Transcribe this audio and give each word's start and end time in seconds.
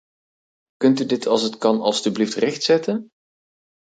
Kunt 0.77 0.99
u 0.99 1.05
dit 1.05 1.25
als 1.27 1.41
het 1.41 1.57
kan 1.57 1.81
alstublieft 1.81 2.33
rechtzetten? 2.33 3.09